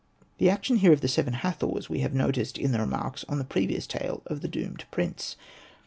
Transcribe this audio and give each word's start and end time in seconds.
The 0.39 0.49
action 0.49 0.77
here 0.77 0.93
of 0.93 1.01
the 1.01 1.07
seven 1.07 1.33
Hathors 1.33 1.87
we 1.87 1.99
have 1.99 2.11
noticed 2.11 2.57
in 2.57 2.71
the 2.71 2.79
remarks 2.79 3.23
on 3.29 3.37
the 3.37 3.43
previous 3.43 3.85
tale 3.85 4.23
of 4.25 4.41
the 4.41 4.47
Doomed 4.47 4.85
Prince. 4.89 5.35